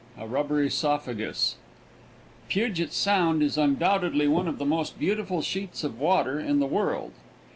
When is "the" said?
4.57-4.65, 6.59-6.65